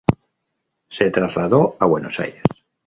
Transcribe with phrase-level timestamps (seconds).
[0.89, 2.41] Se trasladó a Buenos Aires.